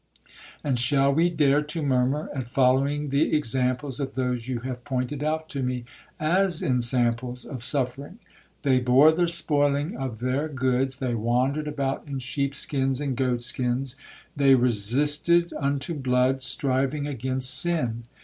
[0.63, 5.23] And shall we dare to murmur at following the examples of those you have pointed
[5.23, 5.85] out to me
[6.19, 8.17] as ensamples of suffering?
[8.63, 14.55] They bore the spoiling of their goods,—they wandered about in sheep skins and goat skins,—they
[14.55, 18.05] resisted unto blood, striving against sin.